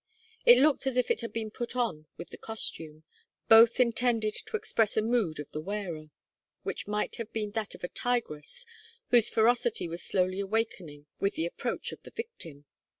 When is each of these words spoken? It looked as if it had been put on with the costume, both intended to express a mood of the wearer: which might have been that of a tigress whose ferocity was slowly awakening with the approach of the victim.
It 0.47 0.57
looked 0.57 0.87
as 0.87 0.97
if 0.97 1.11
it 1.11 1.21
had 1.21 1.31
been 1.31 1.51
put 1.51 1.75
on 1.75 2.07
with 2.17 2.31
the 2.31 2.37
costume, 2.39 3.03
both 3.47 3.79
intended 3.79 4.33
to 4.47 4.57
express 4.57 4.97
a 4.97 5.01
mood 5.03 5.37
of 5.39 5.51
the 5.51 5.61
wearer: 5.61 6.09
which 6.63 6.87
might 6.87 7.17
have 7.17 7.31
been 7.31 7.51
that 7.51 7.75
of 7.75 7.83
a 7.83 7.87
tigress 7.87 8.65
whose 9.11 9.29
ferocity 9.29 9.87
was 9.87 10.01
slowly 10.01 10.39
awakening 10.39 11.05
with 11.19 11.35
the 11.35 11.45
approach 11.45 11.91
of 11.91 12.01
the 12.01 12.09
victim. 12.09 12.65